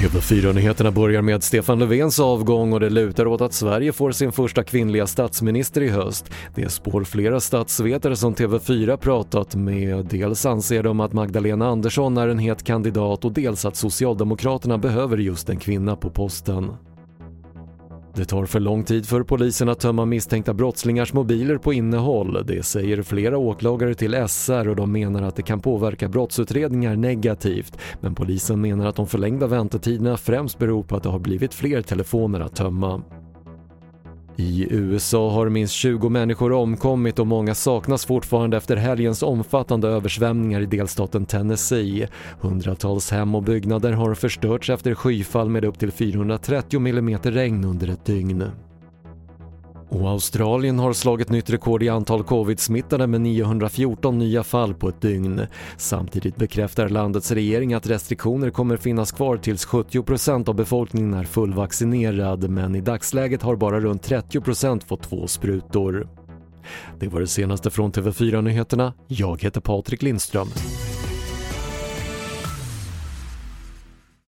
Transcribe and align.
TV4-nyheterna 0.00 0.90
börjar 0.90 1.22
med 1.22 1.42
Stefan 1.42 1.78
Löfvens 1.78 2.20
avgång 2.20 2.72
och 2.72 2.80
det 2.80 2.90
lutar 2.90 3.26
åt 3.26 3.40
att 3.40 3.52
Sverige 3.52 3.92
får 3.92 4.12
sin 4.12 4.32
första 4.32 4.64
kvinnliga 4.64 5.06
statsminister 5.06 5.80
i 5.80 5.88
höst. 5.88 6.30
Det 6.54 6.68
spår 6.68 7.04
flera 7.04 7.40
statsvetare 7.40 8.16
som 8.16 8.34
TV4 8.34 8.96
pratat 8.96 9.54
med. 9.54 10.06
Dels 10.06 10.46
anser 10.46 10.82
de 10.82 11.00
att 11.00 11.12
Magdalena 11.12 11.68
Andersson 11.68 12.16
är 12.16 12.28
en 12.28 12.38
het 12.38 12.64
kandidat 12.64 13.24
och 13.24 13.32
dels 13.32 13.64
att 13.64 13.76
Socialdemokraterna 13.76 14.78
behöver 14.78 15.18
just 15.18 15.48
en 15.48 15.58
kvinna 15.58 15.96
på 15.96 16.10
posten. 16.10 16.72
Det 18.16 18.24
tar 18.24 18.46
för 18.46 18.60
lång 18.60 18.84
tid 18.84 19.06
för 19.06 19.22
polisen 19.22 19.68
att 19.68 19.80
tömma 19.80 20.04
misstänkta 20.04 20.54
brottslingars 20.54 21.12
mobiler 21.12 21.58
på 21.58 21.72
innehåll. 21.72 22.46
Det 22.46 22.62
säger 22.62 23.02
flera 23.02 23.38
åklagare 23.38 23.94
till 23.94 24.28
SR 24.28 24.68
och 24.68 24.76
de 24.76 24.92
menar 24.92 25.22
att 25.22 25.36
det 25.36 25.42
kan 25.42 25.60
påverka 25.60 26.08
brottsutredningar 26.08 26.96
negativt. 26.96 27.78
Men 28.00 28.14
polisen 28.14 28.60
menar 28.60 28.86
att 28.86 28.96
de 28.96 29.06
förlängda 29.06 29.46
väntetiderna 29.46 30.16
främst 30.16 30.58
beror 30.58 30.82
på 30.82 30.96
att 30.96 31.02
det 31.02 31.08
har 31.08 31.18
blivit 31.18 31.54
fler 31.54 31.82
telefoner 31.82 32.40
att 32.40 32.56
tömma. 32.56 33.02
I 34.38 34.66
USA 34.70 35.30
har 35.30 35.48
minst 35.48 35.74
20 35.74 36.08
människor 36.08 36.52
omkommit 36.52 37.18
och 37.18 37.26
många 37.26 37.54
saknas 37.54 38.06
fortfarande 38.06 38.56
efter 38.56 38.76
helgens 38.76 39.22
omfattande 39.22 39.88
översvämningar 39.88 40.60
i 40.60 40.66
delstaten 40.66 41.26
Tennessee. 41.26 42.08
Hundratals 42.40 43.10
hem 43.10 43.34
och 43.34 43.42
byggnader 43.42 43.92
har 43.92 44.14
förstörts 44.14 44.70
efter 44.70 44.94
skyfall 44.94 45.50
med 45.50 45.64
upp 45.64 45.78
till 45.78 45.92
430 45.92 46.80
mm 46.86 47.18
regn 47.22 47.64
under 47.64 47.88
ett 47.88 48.04
dygn. 48.04 48.44
Och 49.88 50.08
Australien 50.08 50.78
har 50.78 50.92
slagit 50.92 51.30
nytt 51.30 51.50
rekord 51.50 51.82
i 51.82 51.88
antal 51.88 52.24
covid-smittade 52.24 53.06
med 53.06 53.20
914 53.20 54.18
nya 54.18 54.44
fall 54.44 54.74
på 54.74 54.88
ett 54.88 55.00
dygn. 55.00 55.46
Samtidigt 55.76 56.36
bekräftar 56.36 56.88
landets 56.88 57.30
regering 57.30 57.74
att 57.74 57.86
restriktioner 57.86 58.50
kommer 58.50 58.76
finnas 58.76 59.12
kvar 59.12 59.36
tills 59.36 59.66
70% 59.66 60.48
av 60.48 60.54
befolkningen 60.54 61.14
är 61.14 61.24
fullvaccinerad 61.24 62.50
men 62.50 62.74
i 62.74 62.80
dagsläget 62.80 63.42
har 63.42 63.56
bara 63.56 63.80
runt 63.80 64.08
30% 64.08 64.86
fått 64.86 65.02
två 65.02 65.26
sprutor. 65.26 66.08
Det 66.98 67.08
var 67.08 67.20
det 67.20 67.26
senaste 67.26 67.70
från 67.70 67.92
TV4 67.92 68.42
Nyheterna. 68.42 68.92
Jag 69.08 69.42
heter 69.42 69.60
Patrik 69.60 70.02
Lindström. 70.02 70.48